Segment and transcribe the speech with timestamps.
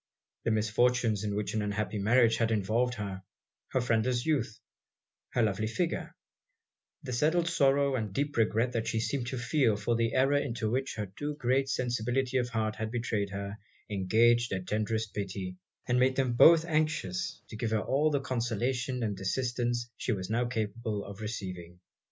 [0.45, 3.21] The misfortunes in which an unhappy marriage had involved her,
[3.67, 4.59] her friendless youth,
[5.33, 6.15] her lovely figure,
[7.03, 10.71] the settled sorrow and deep regret that she seemed to feel for the error into
[10.71, 13.59] which her too great sensibility of heart had betrayed her,
[13.91, 19.03] engaged their tenderest pity, and made them both anxious to give her all the consolation
[19.03, 21.79] and assistance she was now capable of receiving.